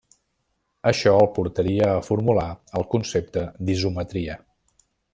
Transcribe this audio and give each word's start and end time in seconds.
Això 0.91 1.13
el 1.25 1.29
portaria 1.35 1.91
a 1.97 2.01
formular 2.09 2.49
el 2.81 2.89
concepte 2.97 3.47
d'isometria. 3.69 4.43